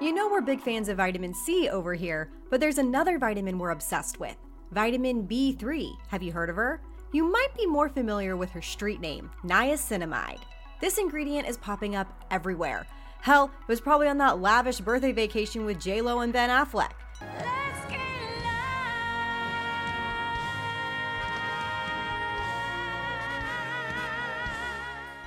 [0.00, 3.68] You know we're big fans of vitamin C over here, but there's another vitamin we're
[3.68, 4.34] obsessed with
[4.70, 5.92] vitamin B3.
[6.08, 6.80] Have you heard of her?
[7.12, 10.40] You might be more familiar with her street name, niacinamide.
[10.80, 12.86] This ingredient is popping up everywhere.
[13.20, 16.92] Hell, it was probably on that lavish birthday vacation with J-Lo and Ben Affleck.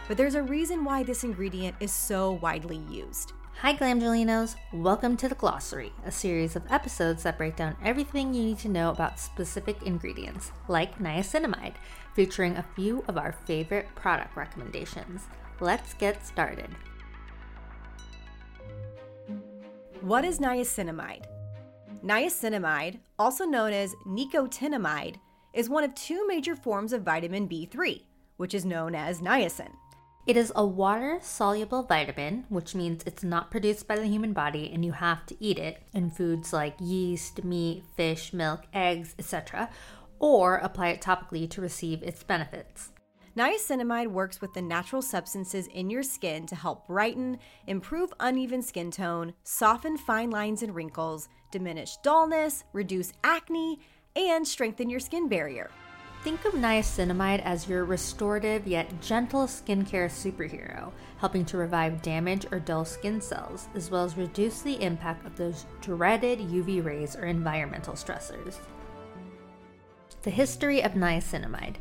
[0.07, 3.33] But there's a reason why this ingredient is so widely used.
[3.61, 4.55] Hi, Glamgelinos.
[4.73, 8.67] Welcome to the Glossary, a series of episodes that break down everything you need to
[8.67, 11.75] know about specific ingredients, like niacinamide,
[12.13, 15.21] featuring a few of our favorite product recommendations.
[15.61, 16.75] Let's get started.
[20.01, 21.25] What is niacinamide?
[22.03, 25.15] Niacinamide, also known as nicotinamide,
[25.53, 28.01] is one of two major forms of vitamin B3,
[28.35, 29.71] which is known as niacin.
[30.25, 34.71] It is a water soluble vitamin, which means it's not produced by the human body
[34.73, 39.69] and you have to eat it in foods like yeast, meat, fish, milk, eggs, etc.,
[40.19, 42.93] or apply it topically to receive its benefits.
[43.35, 47.37] Niacinamide works with the natural substances in your skin to help brighten,
[47.67, 53.79] improve uneven skin tone, soften fine lines and wrinkles, diminish dullness, reduce acne,
[54.15, 55.69] and strengthen your skin barrier.
[56.23, 62.61] Think of niacinamide as your restorative yet gentle skincare superhero, helping to revive damaged or
[62.61, 67.25] dull skin cells, as well as reduce the impact of those dreaded UV rays or
[67.25, 68.55] environmental stressors.
[70.21, 71.75] The history of niacinamide.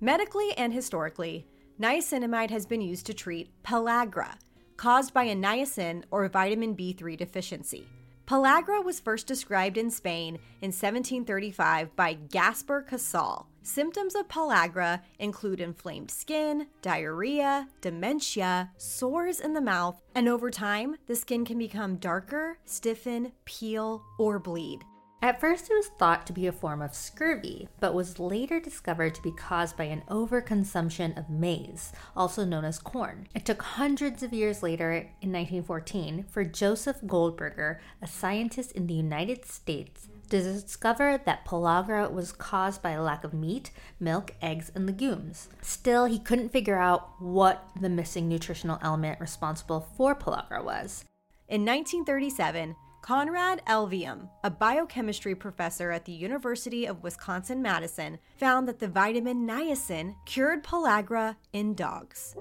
[0.00, 1.46] Medically and historically,
[1.78, 4.38] niacinamide has been used to treat pellagra,
[4.78, 7.86] caused by a niacin or vitamin B3 deficiency.
[8.26, 13.48] Pellagra was first described in Spain in 1735 by Gaspar Casal.
[13.62, 20.96] Symptoms of pellagra include inflamed skin, diarrhea, dementia, sores in the mouth, and over time,
[21.06, 24.84] the skin can become darker, stiffen, peel, or bleed.
[25.24, 29.14] At first, it was thought to be a form of scurvy, but was later discovered
[29.14, 33.26] to be caused by an overconsumption of maize, also known as corn.
[33.34, 38.92] It took hundreds of years later, in 1914, for Joseph Goldberger, a scientist in the
[38.92, 44.70] United States, to discover that pellagra was caused by a lack of meat, milk, eggs,
[44.74, 45.48] and legumes.
[45.62, 51.06] Still, he couldn't figure out what the missing nutritional element responsible for pellagra was.
[51.48, 58.78] In 1937, Conrad Elvehjem, a biochemistry professor at the University of Wisconsin Madison, found that
[58.78, 62.34] the vitamin niacin cured pellagra in dogs.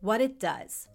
[0.00, 0.88] What it does.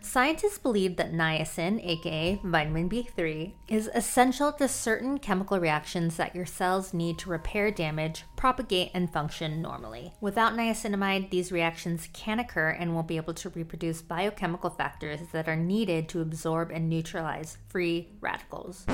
[0.00, 6.46] Scientists believe that niacin, aka vitamin B3, is essential to certain chemical reactions that your
[6.46, 10.12] cells need to repair damage, propagate, and function normally.
[10.20, 15.48] Without niacinamide, these reactions can occur and won't be able to reproduce biochemical factors that
[15.48, 18.86] are needed to absorb and neutralize free radicals.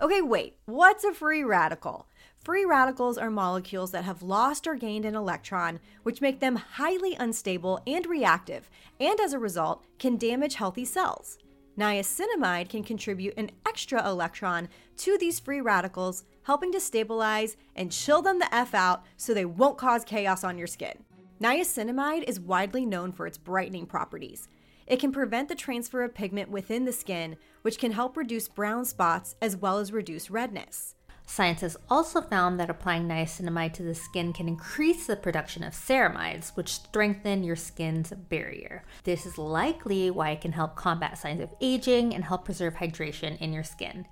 [0.00, 2.06] Okay, wait, what's a free radical?
[2.46, 7.16] Free radicals are molecules that have lost or gained an electron, which make them highly
[7.16, 8.70] unstable and reactive,
[9.00, 11.38] and as a result, can damage healthy cells.
[11.76, 14.68] Niacinamide can contribute an extra electron
[14.98, 19.44] to these free radicals, helping to stabilize and chill them the F out so they
[19.44, 21.02] won't cause chaos on your skin.
[21.40, 24.46] Niacinamide is widely known for its brightening properties.
[24.86, 28.84] It can prevent the transfer of pigment within the skin, which can help reduce brown
[28.84, 30.95] spots as well as reduce redness.
[31.28, 36.56] Scientists also found that applying niacinamide to the skin can increase the production of ceramides,
[36.56, 38.84] which strengthen your skin's barrier.
[39.02, 43.36] This is likely why it can help combat signs of aging and help preserve hydration
[43.40, 44.06] in your skin.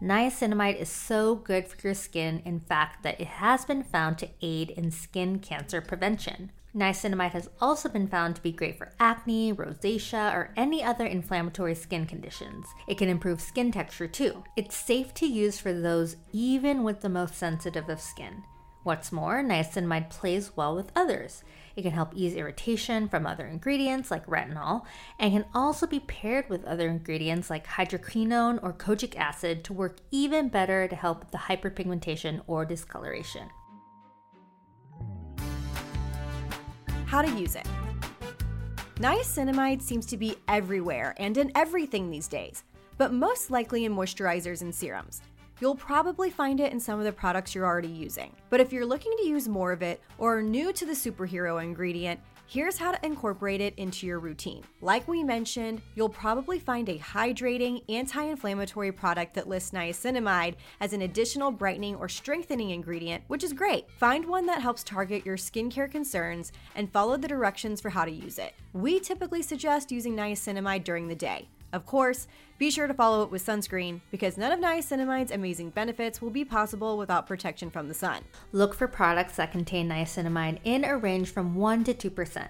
[0.00, 4.30] Niacinamide is so good for your skin, in fact, that it has been found to
[4.40, 6.52] aid in skin cancer prevention.
[6.74, 11.74] Niacinamide has also been found to be great for acne, rosacea, or any other inflammatory
[11.74, 12.66] skin conditions.
[12.86, 14.44] It can improve skin texture too.
[14.56, 18.44] It's safe to use for those even with the most sensitive of skin.
[18.82, 21.42] What's more, niacinamide plays well with others.
[21.76, 24.84] It can help ease irritation from other ingredients like retinol,
[25.18, 29.98] and can also be paired with other ingredients like hydroquinone or kojic acid to work
[30.10, 33.50] even better to help with the hyperpigmentation or discoloration.
[37.10, 37.66] How to use it.
[39.00, 42.62] Niacinamide seems to be everywhere and in everything these days,
[42.98, 45.20] but most likely in moisturizers and serums.
[45.60, 48.34] You'll probably find it in some of the products you're already using.
[48.48, 51.62] But if you're looking to use more of it or are new to the superhero
[51.62, 54.64] ingredient, here's how to incorporate it into your routine.
[54.80, 60.94] Like we mentioned, you'll probably find a hydrating, anti inflammatory product that lists niacinamide as
[60.94, 63.90] an additional brightening or strengthening ingredient, which is great.
[63.98, 68.10] Find one that helps target your skincare concerns and follow the directions for how to
[68.10, 68.54] use it.
[68.72, 71.48] We typically suggest using niacinamide during the day.
[71.72, 72.26] Of course,
[72.58, 76.44] be sure to follow it with sunscreen because none of niacinamide's amazing benefits will be
[76.44, 78.22] possible without protection from the sun.
[78.52, 82.48] Look for products that contain niacinamide in a range from 1 to 2%.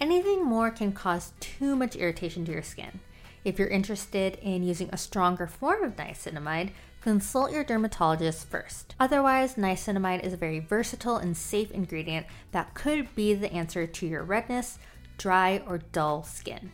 [0.00, 3.00] Anything more can cause too much irritation to your skin.
[3.44, 6.70] If you're interested in using a stronger form of niacinamide,
[7.00, 8.94] consult your dermatologist first.
[9.00, 14.06] Otherwise, niacinamide is a very versatile and safe ingredient that could be the answer to
[14.06, 14.78] your redness,
[15.18, 16.70] dry, or dull skin.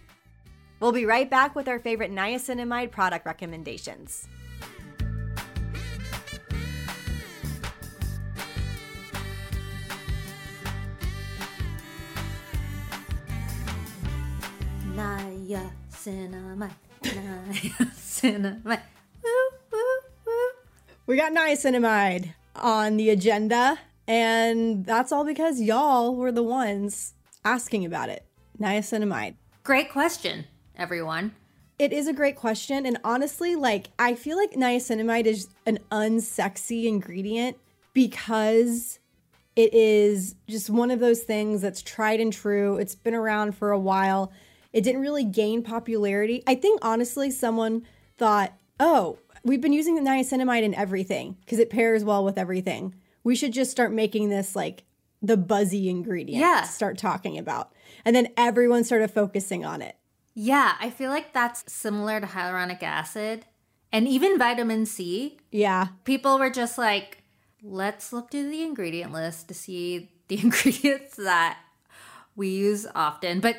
[0.80, 4.28] We'll be right back with our favorite niacinamide product recommendations.
[14.94, 16.70] Niacinamide,
[17.02, 18.80] niacinamide.
[19.24, 20.50] Woo, woo, woo.
[21.06, 27.14] We got niacinamide on the agenda, and that's all because y'all were the ones
[27.44, 28.24] asking about it.
[28.60, 29.34] Niacinamide.
[29.62, 30.46] Great question,
[30.78, 31.34] everyone.
[31.78, 36.86] It is a great question, and honestly, like I feel like niacinamide is an unsexy
[36.86, 37.56] ingredient
[37.92, 38.98] because
[39.54, 42.76] it is just one of those things that's tried and true.
[42.78, 44.32] It's been around for a while.
[44.72, 46.42] It didn't really gain popularity.
[46.46, 47.84] I think honestly, someone
[48.18, 52.94] thought, oh, we've been using the niacinamide in everything because it pairs well with everything.
[53.24, 54.84] We should just start making this like
[55.22, 56.62] the buzzy ingredient Yeah.
[56.62, 57.72] start talking about.
[58.04, 59.96] And then everyone started focusing on it.
[60.40, 63.44] Yeah, I feel like that's similar to hyaluronic acid
[63.90, 65.40] and even vitamin C.
[65.50, 65.88] Yeah.
[66.04, 67.24] People were just like,
[67.60, 71.58] let's look through the ingredient list to see the ingredients that
[72.36, 73.40] we use often.
[73.40, 73.56] But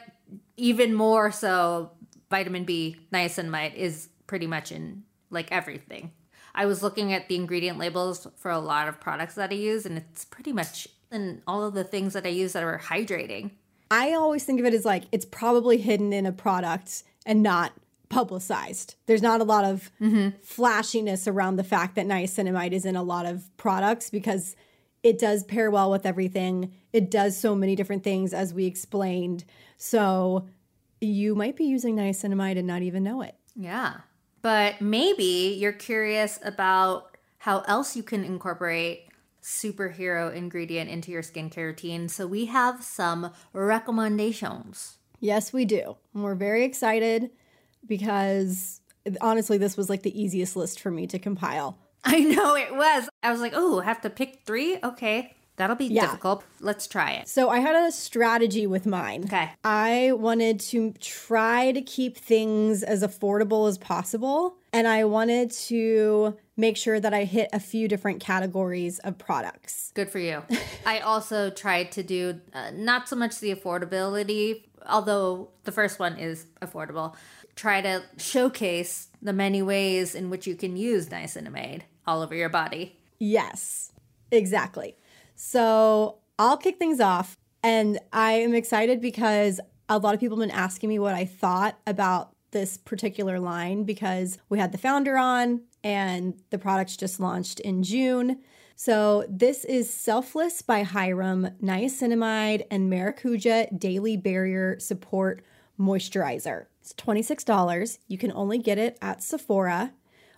[0.55, 1.91] even more so,
[2.29, 6.13] vitamin B, niacinamide is pretty much in like everything.
[6.55, 9.85] I was looking at the ingredient labels for a lot of products that I use,
[9.85, 13.51] and it's pretty much in all of the things that I use that are hydrating.
[13.91, 17.73] I always think of it as like it's probably hidden in a product and not
[18.09, 18.95] publicized.
[19.05, 19.91] There's not a lot of
[20.41, 24.55] flashiness around the fact that niacinamide is in a lot of products because
[25.03, 26.73] it does pair well with everything.
[26.91, 29.45] It does so many different things as we explained.
[29.77, 30.47] So
[30.99, 33.35] you might be using niacinamide and not even know it.
[33.55, 33.97] Yeah.
[34.41, 39.08] But maybe you're curious about how else you can incorporate
[39.49, 42.07] superhero ingredient into your skincare routine.
[42.07, 44.97] So we have some recommendations.
[45.19, 45.97] Yes, we do.
[46.13, 47.31] And we're very excited
[47.85, 48.81] because
[49.21, 51.77] honestly, this was like the easiest list for me to compile.
[52.03, 53.09] I know it was.
[53.23, 54.77] I was like, oh, I have to pick three?
[54.83, 55.35] Okay.
[55.57, 56.05] That'll be Yeah.
[56.05, 56.45] difficult.
[56.61, 57.27] Let's try it.
[57.27, 59.25] So I had a strategy with mine.
[59.25, 59.49] Okay.
[59.65, 64.55] I wanted to try to keep things as affordable as possible.
[64.71, 69.91] And I wanted to make sure that I hit a few different categories of products.
[69.95, 70.43] Good for you.
[70.85, 76.17] I also tried to do uh, not so much the affordability, although the first one
[76.17, 77.15] is affordable.
[77.55, 82.49] Try to showcase the many ways in which you can use niacinamide all over your
[82.49, 82.97] body.
[83.19, 83.91] Yes,
[84.31, 84.95] exactly.
[85.35, 87.37] So I'll kick things off.
[87.61, 89.59] And I am excited because
[89.89, 93.83] a lot of people have been asking me what I thought about this particular line
[93.83, 98.39] because we had the founder on and the products just launched in June.
[98.75, 105.43] So this is Selfless by Hyram Niacinamide and Maracuja Daily Barrier Support
[105.79, 106.65] Moisturizer.
[106.81, 107.97] It's $26.
[108.07, 109.93] You can only get it at Sephora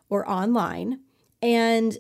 [0.09, 1.01] or online.
[1.41, 1.97] And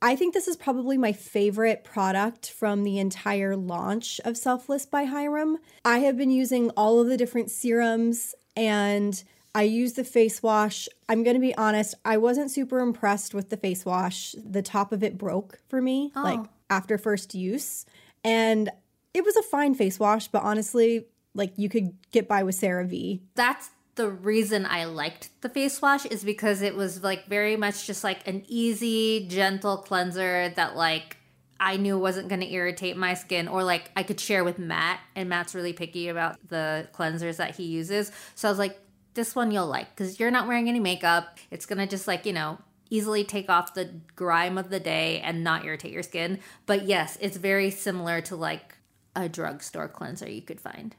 [0.00, 5.06] I think this is probably my favorite product from the entire launch of Selfless by
[5.06, 5.56] Hyram.
[5.84, 9.22] I have been using all of the different serums and
[9.58, 10.88] I use the face wash.
[11.08, 14.36] I'm going to be honest, I wasn't super impressed with the face wash.
[14.38, 16.22] The top of it broke for me, oh.
[16.22, 16.38] like
[16.70, 17.84] after first use.
[18.22, 18.70] And
[19.12, 23.18] it was a fine face wash, but honestly, like you could get by with CeraVe.
[23.34, 27.84] That's the reason I liked the face wash is because it was like very much
[27.84, 31.16] just like an easy, gentle cleanser that like
[31.58, 35.00] I knew wasn't going to irritate my skin or like I could share with Matt
[35.16, 38.12] and Matt's really picky about the cleansers that he uses.
[38.36, 38.78] So I was like
[39.18, 41.38] this one you'll like cuz you're not wearing any makeup.
[41.50, 42.58] It's to just like, you know,
[42.88, 46.38] easily take off the grime of the day and not irritate your skin.
[46.66, 48.76] But yes, it's very similar to like
[49.14, 50.94] a drugstore cleanser you could find.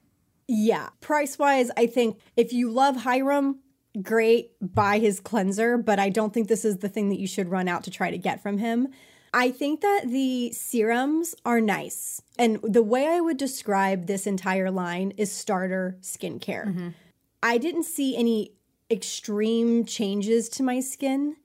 [0.47, 0.89] Yeah.
[0.99, 3.57] Price wise, I think if you love Hyram,
[4.01, 7.49] great, buy his cleanser, but I don't think this is the thing that you should
[7.49, 8.89] run out to try to get from him.
[9.31, 12.21] I think that the serums are nice.
[12.37, 16.67] And the way I would describe this entire line is starter skincare.
[16.67, 16.89] Mm-hmm.
[17.41, 18.53] I didn't see any
[18.91, 21.37] extreme changes to my skin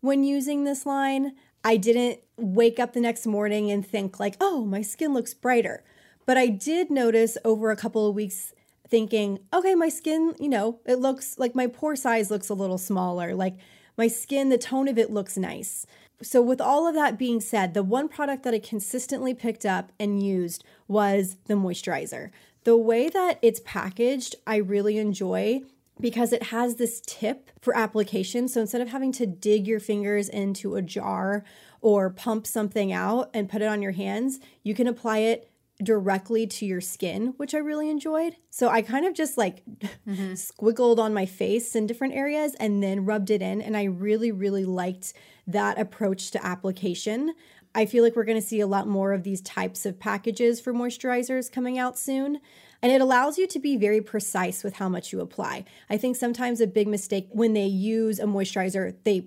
[0.00, 1.32] when using this line.
[1.64, 5.84] I didn't wake up the next morning and think, like, oh, my skin looks brighter.
[6.26, 8.54] But I did notice over a couple of weeks
[8.88, 12.78] thinking, okay, my skin, you know, it looks like my pore size looks a little
[12.78, 13.34] smaller.
[13.34, 13.56] Like
[13.96, 15.86] my skin, the tone of it looks nice.
[16.22, 19.90] So, with all of that being said, the one product that I consistently picked up
[19.98, 22.30] and used was the moisturizer.
[22.64, 25.62] The way that it's packaged, I really enjoy
[26.00, 28.48] because it has this tip for application.
[28.48, 31.44] So, instead of having to dig your fingers into a jar
[31.80, 35.52] or pump something out and put it on your hands, you can apply it
[35.82, 38.36] directly to your skin, which I really enjoyed.
[38.50, 40.32] So I kind of just like mm-hmm.
[40.32, 43.60] squiggled on my face in different areas and then rubbed it in.
[43.60, 45.12] And I really, really liked
[45.46, 47.34] that approach to application.
[47.74, 50.60] I feel like we're going to see a lot more of these types of packages
[50.60, 52.40] for moisturizers coming out soon.
[52.82, 55.64] And it allows you to be very precise with how much you apply.
[55.88, 59.26] I think sometimes a big mistake when they use a moisturizer, they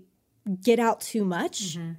[0.61, 1.77] get out too much.
[1.77, 1.93] Mm-hmm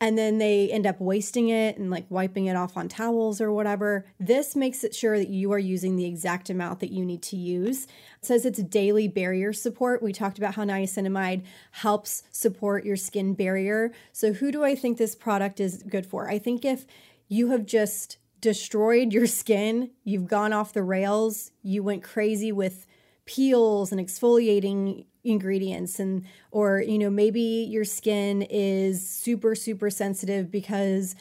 [0.00, 3.50] and then they end up wasting it and like wiping it off on towels or
[3.50, 4.04] whatever.
[4.20, 7.36] This makes it sure that you are using the exact amount that you need to
[7.36, 7.84] use.
[7.84, 10.02] It says it's daily barrier support.
[10.02, 13.92] We talked about how niacinamide helps support your skin barrier.
[14.12, 16.28] So, who do I think this product is good for?
[16.28, 16.86] I think if
[17.28, 22.86] you have just destroyed your skin, you've gone off the rails, you went crazy with
[23.24, 30.50] peels and exfoliating ingredients and or you know maybe your skin is super super sensitive
[30.50, 31.16] because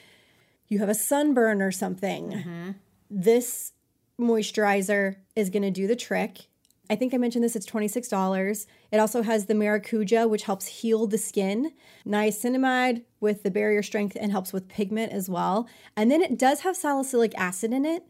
[0.67, 2.31] you have a sunburn or something.
[2.31, 2.71] Mm-hmm.
[3.09, 3.73] this
[4.19, 6.47] moisturizer is going to do the trick.
[6.89, 11.07] I think i mentioned this it's $26 it also has the maracuja which helps heal
[11.07, 11.73] the skin.
[12.05, 15.67] Niacinamide with the barrier strength and helps with pigment as well.
[15.97, 18.05] And then it does have salicylic acid in it.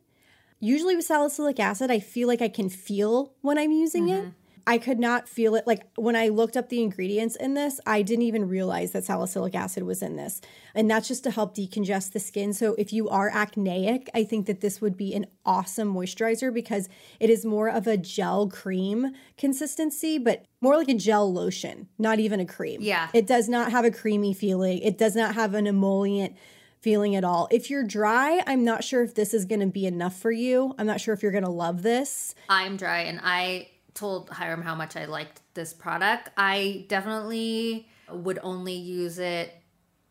[0.60, 4.28] Usually with salicylic acid i feel like i can feel when i'm using mm-hmm.
[4.28, 4.34] it
[4.68, 5.68] I could not feel it.
[5.68, 9.54] Like when I looked up the ingredients in this, I didn't even realize that salicylic
[9.54, 10.42] acid was in this.
[10.74, 12.54] And that's just to help decongest the skin.
[12.54, 16.90] So if you are acneic, I think that this would be an awesome moisturizer because
[17.20, 22.20] it is more of a gel cream consistency, but more like a gel lotion, not
[22.20, 22.82] even a cream.
[22.82, 23.10] Yeah.
[23.14, 26.36] It does not have a creamy feeling, it does not have an emollient
[26.82, 27.48] feeling at all.
[27.52, 30.76] If you're dry, I'm not sure if this is going to be enough for you.
[30.78, 32.36] I'm not sure if you're going to love this.
[32.48, 36.30] I'm dry and I told Hyram how much I liked this product.
[36.38, 39.52] I definitely would only use it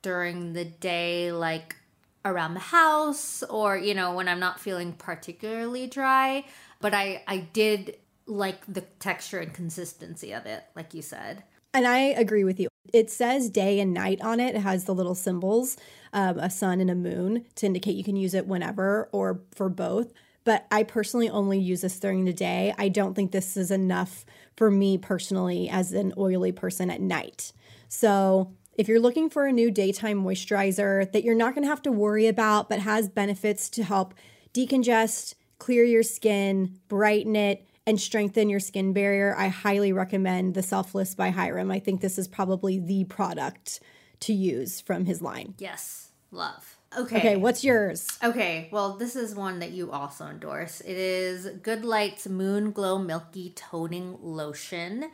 [0.02, 1.76] during the day, like
[2.24, 6.44] around the house or, you know, when I'm not feeling particularly dry.
[6.80, 11.44] But I, I did like the texture and consistency of it, like you said.
[11.72, 12.68] And I agree with you.
[12.92, 14.54] It says day and night on it.
[14.54, 15.76] It has the little symbols,
[16.12, 19.68] um, a sun and a moon, to indicate you can use it whenever or for
[19.68, 20.12] both
[20.44, 22.74] but I personally only use this during the day.
[22.78, 24.24] I don't think this is enough
[24.56, 27.52] for me personally as an oily person at night.
[27.88, 31.82] So, if you're looking for a new daytime moisturizer that you're not going to have
[31.82, 34.14] to worry about but has benefits to help
[34.52, 40.62] decongest, clear your skin, brighten it, and strengthen your skin barrier, I highly recommend the
[40.62, 41.72] Selfless by Hyram.
[41.72, 43.80] I think this is probably the product
[44.20, 45.54] to use from his line.
[45.58, 46.73] Yes, love.
[46.96, 47.18] Okay.
[47.18, 48.06] Okay, what's yours?
[48.22, 50.80] Okay, well, this is one that you also endorse.
[50.80, 55.10] It is Good Light's Moon Glow Milky Toning Lotion.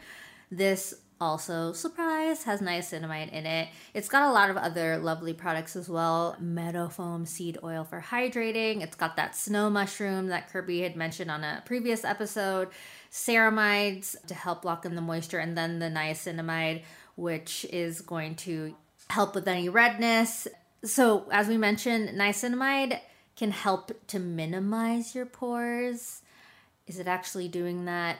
[0.51, 3.69] This also, surprise, has niacinamide in it.
[3.93, 6.35] It's got a lot of other lovely products as well.
[6.41, 8.83] Meadow foam seed oil for hydrating.
[8.83, 12.69] It's got that snow mushroom that Kirby had mentioned on a previous episode.
[13.13, 16.85] Ceramides to help lock in the moisture, and then the niacinamide,
[17.17, 18.75] which is going to
[19.09, 20.49] help with any redness
[20.85, 23.01] so, as we mentioned, niacinamide
[23.37, 26.23] can help to minimize your pores.
[26.87, 28.19] Is it actually doing that?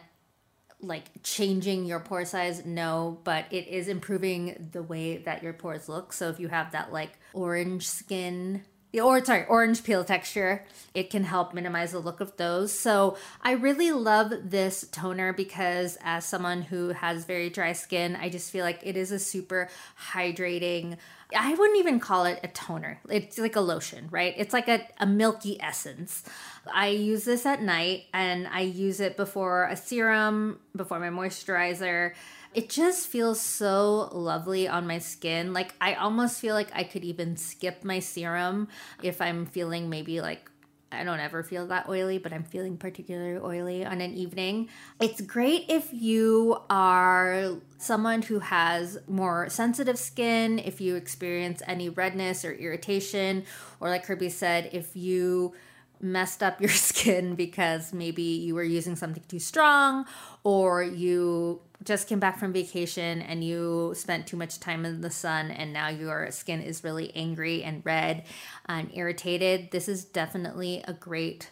[0.83, 2.65] Like changing your pore size?
[2.65, 6.13] No, but it is improving the way that your pores look.
[6.13, 8.63] So, if you have that like orange skin,
[8.95, 10.65] or sorry, orange peel texture,
[10.95, 12.73] it can help minimize the look of those.
[12.79, 18.29] So, I really love this toner because, as someone who has very dry skin, I
[18.29, 19.69] just feel like it is a super
[20.13, 20.97] hydrating
[21.37, 23.01] I wouldn't even call it a toner.
[23.09, 24.35] It's like a lotion, right?
[24.37, 26.25] It's like a, a milky essence.
[26.73, 32.13] I use this at night and I use it before a serum, before my moisturizer.
[32.53, 35.53] It just feels so lovely on my skin.
[35.53, 38.69] Like, I almost feel like I could even skip my serum
[39.03, 40.51] if I'm feeling maybe like
[40.93, 44.69] I don't ever feel that oily, but I'm feeling particularly oily on an evening.
[45.01, 51.89] It's great if you are someone who has more sensitive skin, if you experience any
[51.89, 53.45] redness or irritation,
[53.79, 55.55] or like Kirby said, if you
[56.01, 60.07] messed up your skin because maybe you were using something too strong
[60.43, 65.11] or you just came back from vacation and you spent too much time in the
[65.11, 68.25] sun and now your skin is really angry and red
[68.67, 71.51] and irritated, this is definitely a great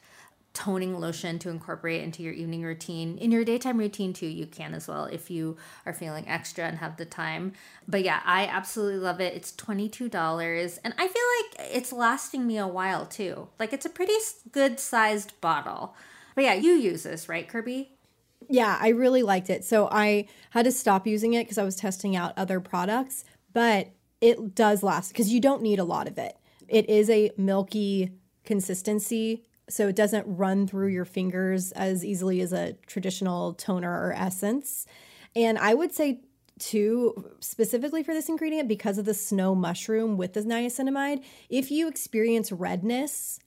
[0.59, 3.17] toning lotion to incorporate into your evening routine.
[3.19, 5.57] In your daytime routine, too, you can as well if you
[5.87, 7.53] are feeling extra and have the time.
[7.87, 9.35] But yeah, I absolutely love it.
[9.35, 13.49] It's $22, and I feel like it's lasting me a while, too.
[13.61, 14.15] Like, it's a pretty
[14.51, 15.95] good sized bottle.
[16.35, 17.98] But yeah, you use this, right, Kirby?
[18.49, 19.65] Yeah, I really liked it.
[19.65, 23.91] So I had to stop using it because I was testing out other products, but
[24.21, 26.37] it does last because you don't need a lot of it.
[26.67, 28.13] It is a milky
[28.45, 34.13] consistency, so it doesn't run through your fingers as easily as a traditional toner or
[34.13, 34.87] essence.
[35.37, 36.21] And I would say,
[36.59, 41.87] too, specifically for this ingredient, because of the snow mushroom with the niacinamide, if you
[41.87, 43.39] experience redness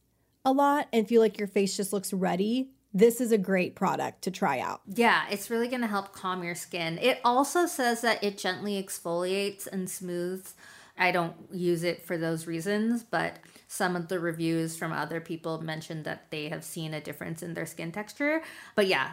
[0.45, 4.21] a lot and feel like your face just looks ruddy, this is a great product
[4.23, 4.81] to try out.
[4.85, 6.97] Yeah, it's really going to help calm your skin.
[6.99, 10.55] It also says that it gently exfoliates and smooths.
[10.97, 15.61] I don't use it for those reasons, but some of the reviews from other people
[15.61, 18.41] mentioned that they have seen a difference in their skin texture.
[18.75, 19.11] But yeah,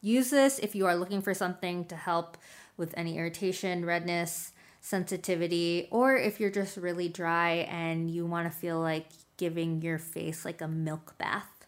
[0.00, 2.36] use this if you are looking for something to help
[2.76, 8.58] with any irritation, redness, sensitivity, or if you're just really dry and you want to
[8.58, 11.66] feel like giving your face like a milk bath.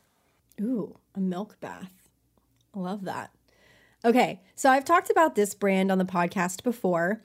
[0.61, 2.09] Ooh, a milk bath.
[2.75, 3.31] I love that.
[4.05, 7.23] Okay, so I've talked about this brand on the podcast before,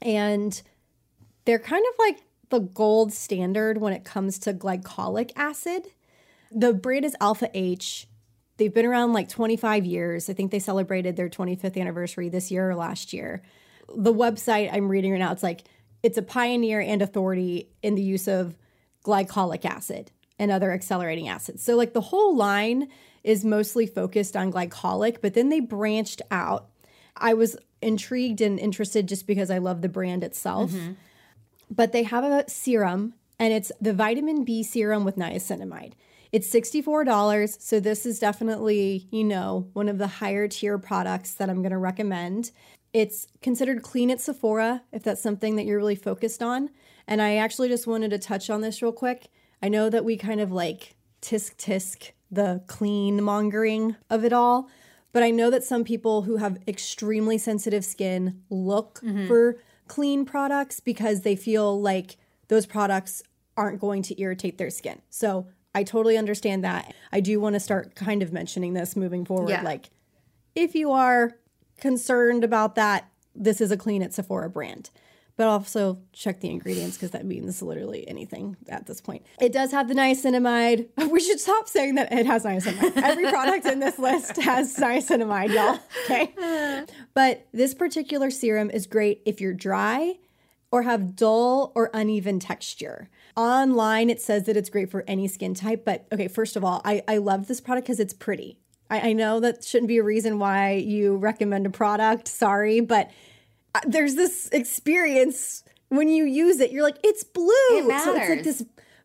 [0.00, 0.62] and
[1.44, 2.18] they're kind of like
[2.50, 5.88] the gold standard when it comes to glycolic acid.
[6.52, 8.06] The brand is Alpha H.
[8.58, 10.30] They've been around like 25 years.
[10.30, 13.42] I think they celebrated their 25th anniversary this year or last year.
[13.94, 15.64] The website I'm reading right now, it's like
[16.04, 18.56] it's a pioneer and authority in the use of
[19.04, 21.62] glycolic acid and other accelerating acids.
[21.62, 22.88] So, like the whole line
[23.24, 26.68] is mostly focused on glycolic, but then they branched out.
[27.16, 30.70] I was intrigued and interested just because I love the brand itself.
[30.70, 30.92] Mm-hmm.
[31.70, 35.94] But they have a serum, and it's the vitamin B serum with niacinamide.
[36.32, 37.60] It's $64.
[37.60, 41.72] So, this is definitely, you know, one of the higher tier products that I'm going
[41.72, 42.50] to recommend.
[42.92, 46.70] It's considered clean at Sephora if that's something that you're really focused on.
[47.06, 49.28] And I actually just wanted to touch on this real quick.
[49.62, 54.68] I know that we kind of like tisk tisk the clean mongering of it all,
[55.12, 59.26] but I know that some people who have extremely sensitive skin look mm-hmm.
[59.26, 62.16] for clean products because they feel like
[62.48, 63.22] those products
[63.56, 65.00] aren't going to irritate their skin.
[65.08, 66.94] So I totally understand that.
[67.12, 69.50] I do want to start kind of mentioning this moving forward.
[69.50, 69.62] Yeah.
[69.62, 69.90] Like,
[70.54, 71.36] if you are
[71.78, 74.90] concerned about that, this is a clean at Sephora brand
[75.36, 79.24] but also check the ingredients because that means literally anything at this point.
[79.40, 80.88] It does have the niacinamide.
[81.16, 83.02] We should stop saying that it has niacinamide.
[83.02, 85.78] Every product in this list has niacinamide, y'all.
[86.04, 86.84] Okay.
[87.14, 90.16] But this particular serum is great if you're dry
[90.70, 93.08] or have dull or uneven texture.
[93.36, 95.84] Online, it says that it's great for any skin type.
[95.84, 98.58] But okay, first of all, I, I love this product because it's pretty.
[98.90, 102.28] I, I know that shouldn't be a reason why you recommend a product.
[102.28, 103.10] Sorry, but
[103.86, 107.52] there's this experience when you use it, you're like, it's blue.
[107.70, 108.64] It so it's like this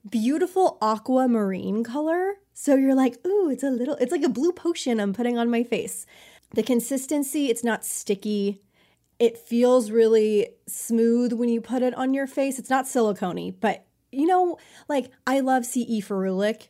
[0.10, 2.36] beautiful aquamarine color.
[2.54, 5.50] So you're like, ooh, it's a little, it's like a blue potion I'm putting on
[5.50, 6.06] my face.
[6.54, 8.62] The consistency, it's not sticky.
[9.20, 12.60] It feels really smooth when you put it on your face.
[12.60, 14.58] It's not silicone but you know,
[14.90, 16.68] like I love CE ferulic,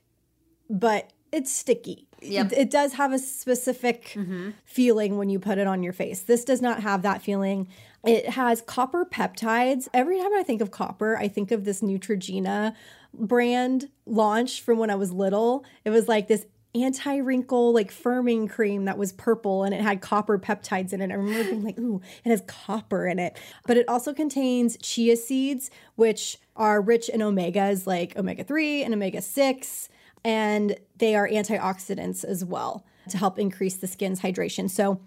[0.70, 2.08] but it's sticky.
[2.22, 2.52] Yep.
[2.52, 4.52] It, it does have a specific mm-hmm.
[4.64, 6.22] feeling when you put it on your face.
[6.22, 7.68] This does not have that feeling.
[8.04, 9.88] It has copper peptides.
[9.94, 12.76] Every time I think of copper, I think of this Neutrogena
[13.14, 15.66] brand launch from when I was little.
[15.84, 20.02] It was like this anti wrinkle, like firming cream that was purple and it had
[20.02, 21.12] copper peptides in it.
[21.12, 23.38] I remember being like, ooh, it has copper in it.
[23.68, 28.94] But it also contains chia seeds, which are rich in omegas like omega 3 and
[28.94, 29.90] omega 6.
[30.24, 34.70] And they are antioxidants as well to help increase the skin's hydration.
[34.70, 35.02] So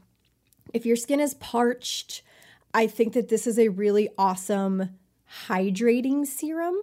[0.72, 2.22] if your skin is parched,
[2.72, 4.90] I think that this is a really awesome
[5.46, 6.76] hydrating serum.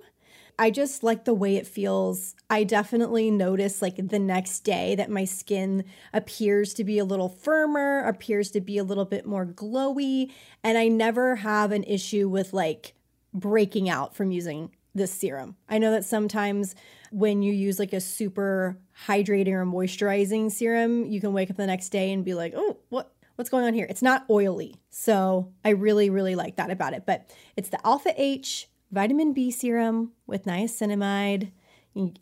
[0.57, 2.35] I just like the way it feels.
[2.49, 7.29] I definitely notice like the next day that my skin appears to be a little
[7.29, 10.31] firmer, appears to be a little bit more glowy,
[10.63, 12.93] and I never have an issue with like
[13.33, 15.56] breaking out from using this serum.
[15.69, 16.75] I know that sometimes
[17.12, 18.77] when you use like a super
[19.08, 22.77] hydrating or moisturizing serum, you can wake up the next day and be like, "Oh,
[22.89, 24.75] what what's going on here?" It's not oily.
[24.89, 27.06] So, I really really like that about it.
[27.06, 31.51] But it's the Alpha H vitamin B serum with niacinamide.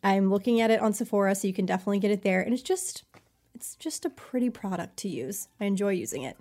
[0.04, 2.42] I'm looking at it on Sephora, so you can definitely get it there.
[2.42, 3.04] And it's just
[3.54, 5.48] it's just a pretty product to use.
[5.60, 6.38] I enjoy using it.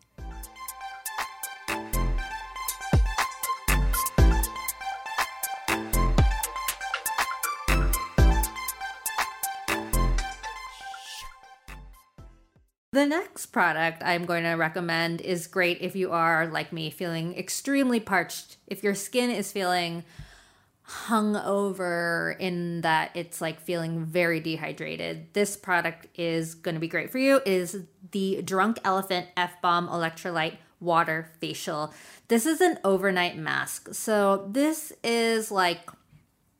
[13.09, 18.01] Next product I'm going to recommend is great if you are, like me, feeling extremely
[18.01, 18.59] parched.
[18.67, 20.05] If your skin is feeling
[20.83, 25.33] hung over in that it's like feeling very dehydrated.
[25.33, 27.37] This product is going to be great for you.
[27.37, 31.95] It is the Drunk Elephant F Balm Electrolyte Water Facial.
[32.29, 33.95] This is an overnight mask.
[33.95, 35.89] So this is like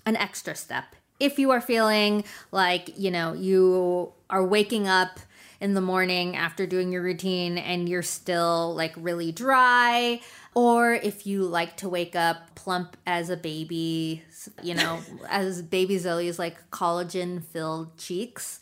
[0.07, 0.97] an extra step.
[1.21, 5.21] If you are feeling like, you know, you are waking up
[5.61, 10.21] in the morning after doing your routine and you're still like really dry,
[10.55, 14.23] or if you like to wake up plump as a baby,
[14.63, 18.61] you know, as baby Zoe's like collagen filled cheeks.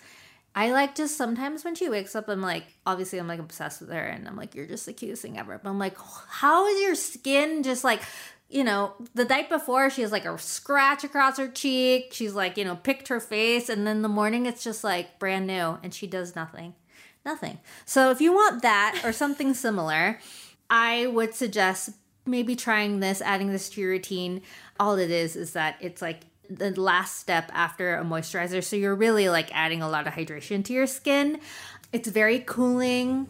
[0.54, 3.90] I like just sometimes when she wakes up, I'm like, obviously, I'm like obsessed with
[3.90, 5.60] her, and I'm like, you're just the cutest thing ever.
[5.62, 8.00] But I'm like, how is your skin just like,
[8.48, 12.12] you know, the night before she has like a scratch across her cheek.
[12.12, 15.46] She's like, you know, picked her face, and then the morning it's just like brand
[15.46, 16.74] new, and she does nothing,
[17.26, 17.58] nothing.
[17.84, 20.18] So if you want that or something similar,
[20.70, 21.90] I would suggest
[22.24, 24.42] maybe trying this, adding this to your routine.
[24.80, 28.62] All it is is that it's like the last step after a moisturizer.
[28.62, 31.40] So you're really like adding a lot of hydration to your skin.
[31.92, 33.28] It's very cooling.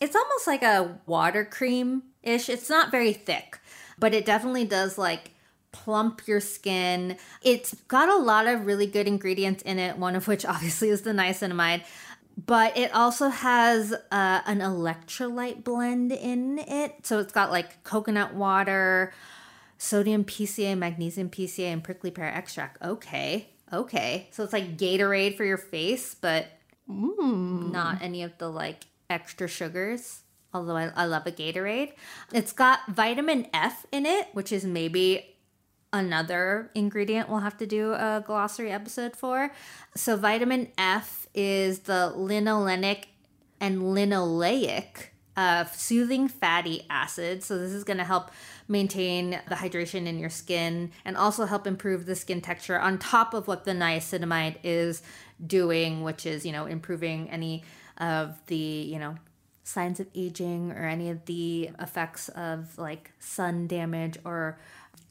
[0.00, 2.48] It's almost like a water cream ish.
[2.48, 3.58] It's not very thick,
[3.98, 5.32] but it definitely does like
[5.72, 7.16] plump your skin.
[7.42, 11.02] It's got a lot of really good ingredients in it, one of which obviously is
[11.02, 11.82] the niacinamide
[12.46, 16.94] but it also has uh, an electrolyte blend in it.
[17.04, 19.12] So it's got like coconut water,
[19.76, 22.80] sodium PCA, magnesium PCA, and prickly pear extract.
[22.80, 24.28] Okay, okay.
[24.30, 26.46] So it's like Gatorade for your face, but
[26.88, 27.72] mm.
[27.72, 30.22] not any of the like extra sugars.
[30.54, 31.92] Although I, I love a Gatorade.
[32.32, 35.37] It's got vitamin F in it, which is maybe
[35.92, 39.52] another ingredient we'll have to do a glossary episode for.
[39.94, 43.04] So, vitamin F is the linolenic
[43.60, 47.46] and linoleic uh, soothing fatty acids.
[47.46, 48.30] So, this is going to help
[48.66, 53.32] maintain the hydration in your skin and also help improve the skin texture on top
[53.32, 55.02] of what the niacinamide is
[55.44, 57.64] doing, which is, you know, improving any
[57.96, 59.16] of the, you know,
[59.64, 64.58] signs of aging or any of the effects of like sun damage or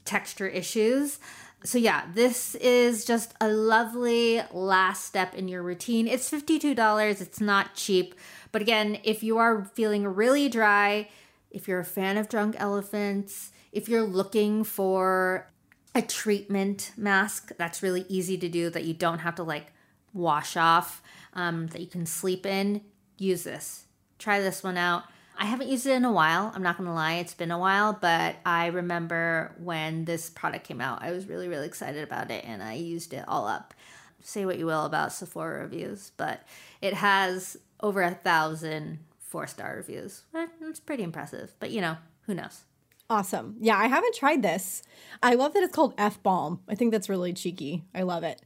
[0.08, 1.20] texture issues.
[1.63, 6.08] So, yeah, this is just a lovely last step in your routine.
[6.08, 8.15] It's $52, it's not cheap.
[8.52, 11.10] But again, if you are feeling really dry,
[11.52, 15.52] if you're a fan of drunk elephants, if you're looking for
[15.93, 19.74] a treatment mask that's really easy to do that you don't have to like
[20.13, 21.02] wash off,
[21.34, 22.82] um, that you can sleep in,
[23.17, 23.86] use this.
[24.20, 25.04] Try this one out.
[25.38, 26.52] I haven't used it in a while.
[26.56, 30.67] I'm not going to lie, it's been a while, but I remember when this product
[30.67, 33.73] came out, I was really, really excited about it and I used it all up.
[34.21, 36.41] Say what you will about Sephora reviews, but
[36.82, 40.23] it has over a thousand four star reviews.
[40.34, 42.63] Eh, it's pretty impressive, but you know, who knows?
[43.10, 43.56] Awesome.
[43.60, 44.82] Yeah, I haven't tried this.
[45.23, 46.62] I love that it's called F Balm.
[46.67, 47.84] I think that's really cheeky.
[47.93, 48.41] I love it.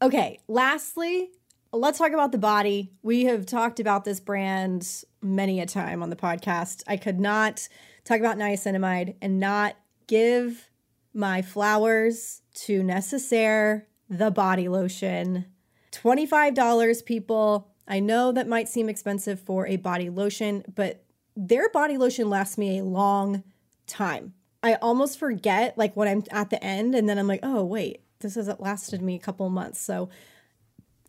[0.00, 1.30] Okay, lastly,
[1.72, 2.90] let's talk about the body.
[3.02, 6.82] We have talked about this brand many a time on the podcast.
[6.86, 7.68] I could not
[8.04, 10.68] talk about niacinamide and not give
[11.14, 15.46] my flowers to Necessaire, the body lotion.
[15.92, 17.68] $25, people.
[17.86, 21.04] I know that might seem expensive for a body lotion, but
[21.36, 23.42] their body lotion lasts me a long
[23.86, 24.34] time.
[24.62, 28.02] I almost forget, like when I'm at the end, and then I'm like, oh, wait,
[28.20, 29.80] this has lasted me a couple months.
[29.80, 30.08] So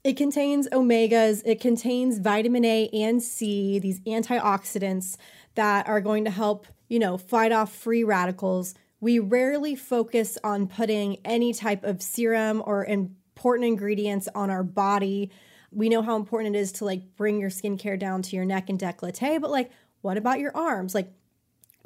[0.03, 5.17] it contains omegas, it contains vitamin A and C, these antioxidants
[5.55, 8.75] that are going to help, you know, fight off free radicals.
[8.99, 15.31] We rarely focus on putting any type of serum or important ingredients on our body.
[15.71, 18.69] We know how important it is to like bring your skincare down to your neck
[18.69, 20.93] and décolleté, but like, what about your arms?
[20.93, 21.13] Like,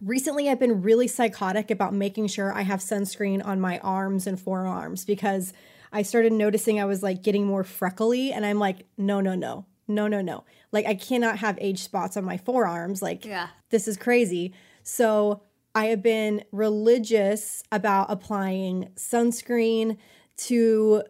[0.02, 4.40] recently I've been really psychotic about making sure I have sunscreen on my arms and
[4.40, 5.54] forearms because
[5.92, 9.66] I started noticing I was like getting more freckly, and I'm like, no, no, no,
[9.88, 10.44] no, no, no.
[10.72, 13.02] Like I cannot have age spots on my forearms.
[13.02, 13.48] Like, yeah.
[13.70, 14.54] this is crazy.
[14.84, 15.42] So
[15.76, 19.98] I have been religious about applying sunscreen
[20.38, 21.04] to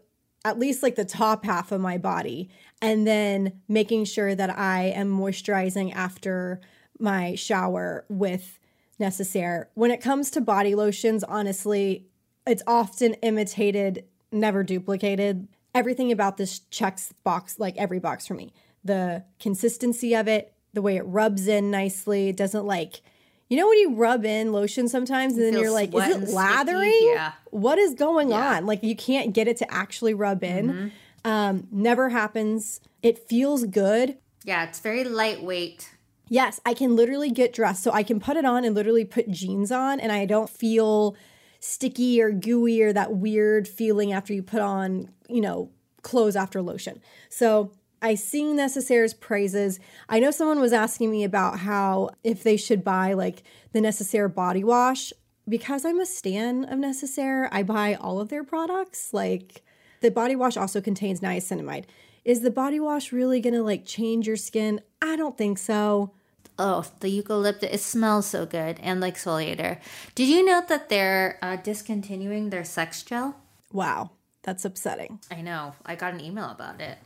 [0.44, 2.50] at least like the top half of my body
[2.82, 6.62] and then making sure that I am moisturizing after
[7.00, 8.60] my shower with
[9.00, 9.70] Necessaire.
[9.74, 12.08] When it comes to body lotions, honestly,
[12.46, 15.48] it's often imitated, never duplicated.
[15.74, 18.54] Everything about this checks box, like every box for me.
[18.84, 23.02] The consistency of it, the way it rubs in nicely, it doesn't like,
[23.50, 26.32] you know, when you rub in lotion sometimes and then you're like, is it sticky,
[26.34, 27.12] lathering?
[27.14, 27.34] yeah.
[27.52, 28.66] What is going on?
[28.66, 30.68] Like, you can't get it to actually rub in.
[30.68, 30.88] Mm-hmm.
[31.30, 32.80] Um, never happens.
[33.02, 34.18] It feels good.
[34.44, 35.90] Yeah, it's very lightweight.
[36.30, 37.84] Yes, I can literally get dressed.
[37.84, 41.16] So I can put it on and literally put jeans on, and I don't feel
[41.60, 46.62] sticky or gooey or that weird feeling after you put on, you know, clothes after
[46.62, 47.02] lotion.
[47.30, 49.80] So I sing Necessaire's praises.
[50.08, 53.44] I know someone was asking me about how if they should buy like
[53.74, 55.12] the Necessaire body wash.
[55.50, 59.14] Because I'm a stan of Necessaire, I buy all of their products.
[59.14, 59.64] Like
[60.02, 61.86] the body wash also contains niacinamide.
[62.26, 64.82] Is the body wash really gonna like change your skin?
[65.02, 66.14] I don't think so.
[66.60, 69.80] Oh, the eucalyptus, it smells so good and like exfoliator.
[70.16, 73.36] Did you note that they're uh, discontinuing their sex gel?
[73.72, 74.12] Wow,
[74.44, 75.20] that's upsetting.
[75.30, 75.76] I know.
[75.86, 76.98] I got an email about it.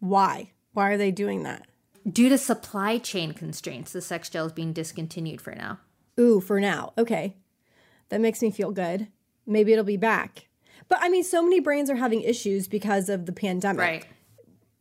[0.00, 0.50] Why?
[0.72, 1.66] Why are they doing that?
[2.10, 5.78] Due to supply chain constraints, the sex gel is being discontinued for now.
[6.20, 6.92] Ooh, for now.
[6.96, 7.36] Okay.
[8.10, 9.08] That makes me feel good.
[9.46, 10.48] Maybe it'll be back.
[10.88, 13.80] But I mean, so many brands are having issues because of the pandemic.
[13.80, 14.06] Right.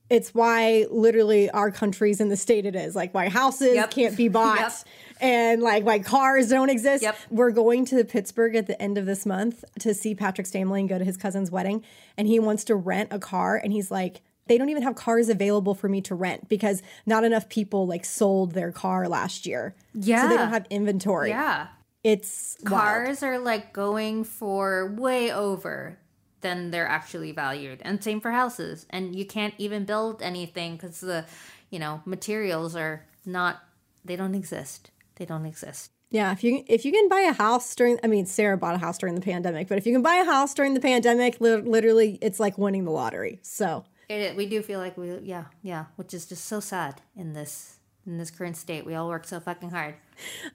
[0.10, 2.96] It's why literally our country's in the state it is.
[2.96, 3.92] Like why houses Yep.
[3.92, 4.74] can't be bought Yep.
[5.20, 7.02] and like why cars don't exist.
[7.04, 7.18] Yep.
[7.32, 10.90] We're going to Pittsburgh at the end of this month to see Patrick Stamley and
[10.90, 11.84] go to his cousin's wedding.
[12.18, 15.28] And he wants to rent a car and he's like, they don't even have cars
[15.28, 19.74] available for me to rent because not enough people like sold their car last year.
[19.96, 21.30] So they don't have inventory.
[21.30, 21.68] Yeah.
[22.04, 22.76] It's wild.
[22.80, 25.98] Cars are like going for way over
[26.46, 27.82] than they're actually valued.
[27.84, 28.86] And same for houses.
[28.92, 31.26] And you can't even build anything because the,
[31.72, 33.64] you know, materials are not,
[34.06, 34.92] they don't exist.
[35.16, 35.90] They don't exist.
[36.12, 38.78] Yeah, if you if you can buy a house during, I mean, Sarah bought a
[38.78, 41.56] house during the pandemic, but if you can buy a house during the pandemic, li-
[41.76, 43.40] literally, it's like winning the lottery.
[43.42, 47.34] So It, we do feel like we, yeah, yeah, which is just so sad in
[47.34, 48.86] this in this current state.
[48.86, 49.96] We all work so fucking hard.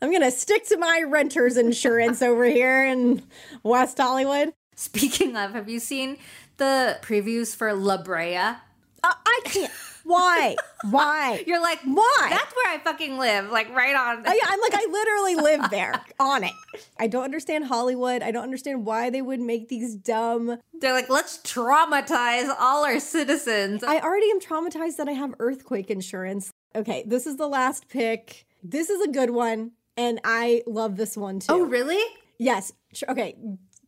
[0.01, 3.23] I'm gonna stick to my renter's insurance over here in
[3.65, 4.55] West Hollywood.
[4.81, 6.17] Speaking of, have you seen
[6.57, 8.37] the previews for La Brea?
[8.39, 8.55] Uh,
[9.03, 9.71] I can't.
[10.05, 10.57] Why?
[10.89, 11.45] Why?
[11.47, 12.29] You're like, Why?
[12.31, 14.27] That's where I fucking live, like right on.
[14.27, 16.53] I, I'm like, I literally live there on it.
[16.99, 18.23] I don't understand Hollywood.
[18.23, 20.59] I don't understand why they would make these dumb.
[20.81, 23.85] They're like, let's traumatize all our citizens.
[23.85, 26.55] I already am traumatized that I have earthquake insurance.
[26.75, 28.47] Okay, this is the last pick.
[28.63, 31.53] This is a good one, and I love this one too.
[31.53, 32.03] oh, really?
[32.39, 32.73] Yes.
[33.07, 33.37] Okay.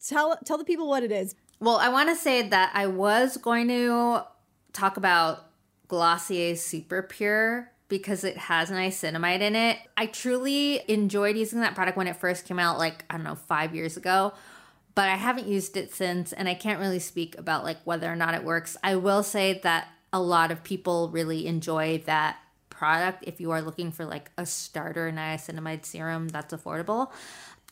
[0.07, 1.35] Tell tell the people what it is.
[1.61, 4.25] Well, I want to say that I was going to
[4.73, 5.47] talk about
[5.87, 9.79] Glossier Super Pure because it has niacinamide in it.
[9.97, 13.35] I truly enjoyed using that product when it first came out, like, I don't know,
[13.35, 14.33] five years ago.
[14.95, 18.17] But I haven't used it since, and I can't really speak about like whether or
[18.17, 18.77] not it works.
[18.83, 22.39] I will say that a lot of people really enjoy that
[22.69, 27.13] product if you are looking for like a starter niacinamide serum that's affordable.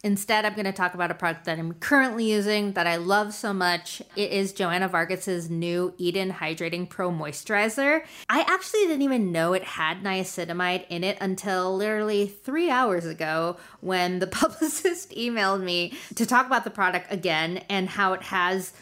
[0.03, 3.35] Instead, I'm going to talk about a product that I'm currently using that I love
[3.35, 4.01] so much.
[4.17, 8.03] It is Joanna Vargas's new Eden Hydrating Pro Moisturizer.
[8.29, 13.59] I actually didn't even know it had niacinamide in it until literally three hours ago
[13.81, 18.73] when the publicist emailed me to talk about the product again and how it has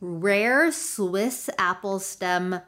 [0.00, 2.60] rare Swiss apple stem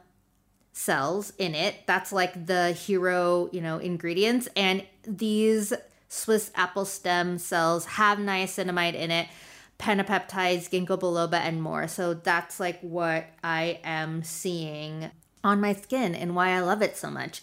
[0.73, 1.75] cells in it.
[1.85, 4.49] That's like the hero, you know, ingredients.
[4.57, 5.73] And these
[6.13, 9.29] Swiss apple stem cells have niacinamide in it,
[9.79, 11.87] pentapeptides, ginkgo biloba, and more.
[11.87, 15.09] So that's like what I am seeing
[15.41, 17.41] on my skin and why I love it so much.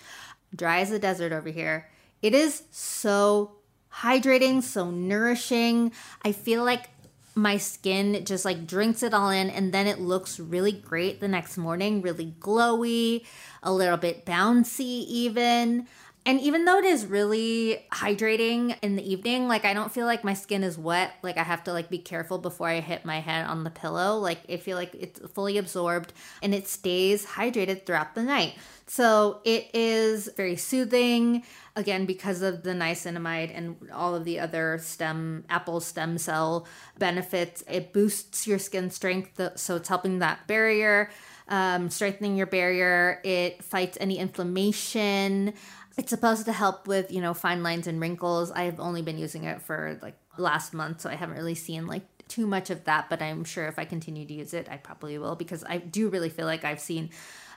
[0.54, 1.88] Dry as a desert over here.
[2.20, 3.52] It is so
[3.90, 5.90] hydrating, so nourishing.
[6.22, 6.90] I feel like
[7.34, 11.28] my skin just like drinks it all in and then it looks really great the
[11.28, 13.24] next morning, really glowy,
[13.62, 15.86] a little bit bouncy even.
[16.26, 20.24] And even though it is really hydrating in the evening, like I don't feel like
[20.24, 21.14] my skin is wet.
[21.22, 24.18] Like I have to like be careful before I hit my head on the pillow.
[24.18, 28.54] Like I feel like it's fully absorbed and it stays hydrated throughout the night.
[28.88, 31.44] So it is very soothing
[31.76, 36.66] again because of the niacinamide and all of the other stem apple stem cell
[36.98, 37.62] benefits.
[37.68, 41.10] It boosts your skin strength, so it's helping that barrier,
[41.48, 43.20] um, strengthening your barrier.
[43.24, 45.52] It fights any inflammation.
[45.98, 48.52] It's supposed to help with, you know, fine lines and wrinkles.
[48.52, 52.02] I've only been using it for like last month, so I haven't really seen like
[52.28, 55.18] too much of that, but I'm sure if I continue to use it, I probably
[55.18, 57.10] will because I do really feel like I've seen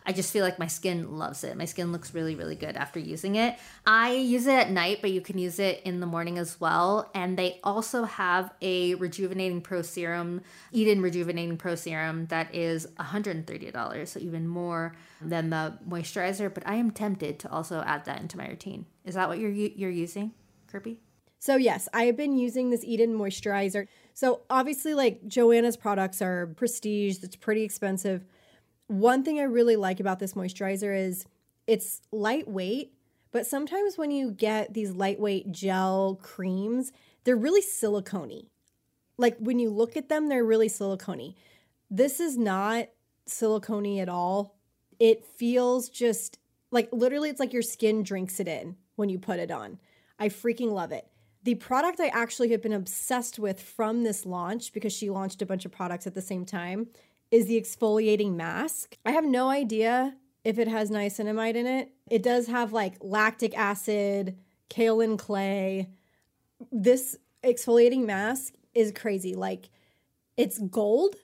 [0.06, 1.56] I just feel like my skin loves it.
[1.56, 3.58] My skin looks really, really good after using it.
[3.86, 7.10] I use it at night, but you can use it in the morning as well.
[7.14, 14.08] And they also have a rejuvenating pro serum, Eden rejuvenating pro serum that is $130,
[14.08, 16.54] so even more than the moisturizer.
[16.54, 18.86] But I am tempted to also add that into my routine.
[19.06, 20.32] Is that what you're you're using,
[20.68, 21.00] Kirby?
[21.40, 23.88] So yes, I have been using this Eden moisturizer.
[24.14, 27.18] So obviously, like Joanna's products are prestige.
[27.24, 28.24] It's pretty expensive.
[28.92, 31.26] One thing I really like about this moisturizer is
[31.66, 32.92] it's lightweight,
[33.32, 36.92] but sometimes when you get these lightweight gel creams,
[37.24, 38.50] they're really silicone
[39.18, 41.36] Like when you look at them, they're really silicone
[41.90, 42.90] This is not
[43.26, 44.58] silicone at all.
[45.00, 46.38] It feels just
[46.70, 49.80] like literally, it's like your skin drinks it in when you put it on.
[50.20, 51.08] I freaking love it.
[51.44, 55.46] The product I actually have been obsessed with from this launch because she launched a
[55.46, 56.90] bunch of products at the same time
[57.32, 58.98] is the exfoliating mask.
[59.06, 61.92] I have no idea if it has niacinamide in it.
[62.10, 64.38] It does have like lactic acid,
[64.70, 65.90] kaolin clay.
[66.72, 69.34] This exfoliating mask is crazy.
[69.34, 69.70] Like
[70.38, 71.16] it's gold.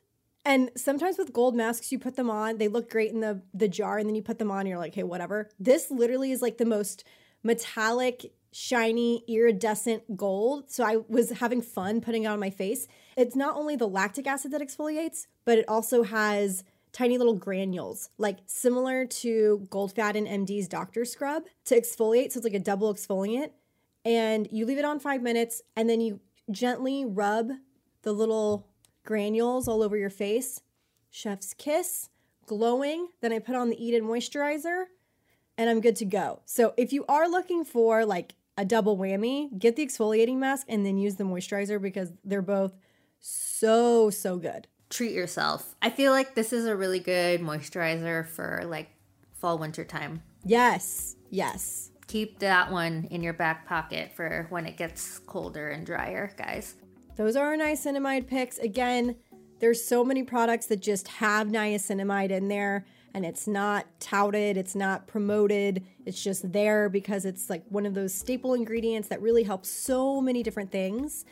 [0.46, 3.68] And sometimes with gold masks, you put them on, they look great in the, the
[3.68, 5.50] jar, and then you put them on, and you're like, hey, whatever.
[5.60, 7.04] This literally is like the most
[7.44, 10.72] metallic shiny iridescent gold.
[10.72, 12.88] So I was having fun putting it on my face.
[13.18, 18.10] It's not only the lactic acid that exfoliates, but it also has tiny little granules,
[18.20, 22.32] like similar to Goldfaden MD's Doctor Scrub to exfoliate.
[22.32, 23.50] So it's like a double exfoliant.
[24.06, 26.20] And you leave it on five minutes and then you
[26.52, 27.52] gently rub
[28.04, 28.68] the little
[29.04, 30.62] granules all over your face.
[31.10, 32.10] Chef's kiss,
[32.46, 33.08] glowing.
[33.22, 34.86] Then I put on the Eden moisturizer
[35.58, 36.42] and I'm good to go.
[36.46, 40.86] So if you are looking for like a double whammy, get the exfoliating mask and
[40.86, 42.74] then use the moisturizer because they're both
[43.20, 44.68] so, so good.
[44.90, 45.76] Treat yourself.
[45.82, 48.90] I feel like this is a really good moisturizer for like
[49.34, 50.22] fall, winter time.
[50.46, 51.92] Yes, yes.
[52.08, 56.76] Keep that one in your back pocket for when it gets colder and drier, guys.
[57.18, 58.58] Those are our niacinamide picks.
[58.60, 59.16] Again,
[59.60, 64.76] there's so many products that just have niacinamide in there and it's not touted, it's
[64.76, 69.44] not promoted, it's just there because it's like one of those staple ingredients that really
[69.44, 71.26] helps so many different things.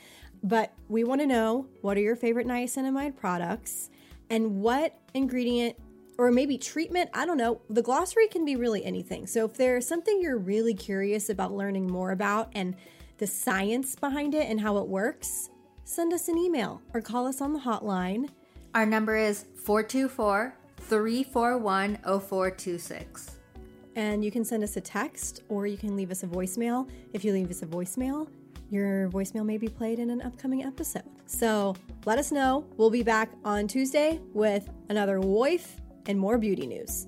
[0.45, 3.89] But we want to know what are your favorite niacinamide products
[4.29, 5.75] and what ingredient
[6.19, 7.61] or maybe treatment, I don't know.
[7.71, 9.25] The glossary can be really anything.
[9.25, 12.75] So if there's something you're really curious about learning more about and
[13.17, 15.49] the science behind it and how it works,
[15.83, 18.29] send us an email or call us on the hotline.
[18.75, 23.31] Our number is 424 341 0426.
[23.95, 26.87] And you can send us a text or you can leave us a voicemail.
[27.13, 28.27] If you leave us a voicemail,
[28.69, 31.03] your voicemail may be played in an upcoming episode.
[31.25, 31.75] So
[32.05, 32.65] let us know.
[32.77, 37.07] We'll be back on Tuesday with another wife and more beauty news.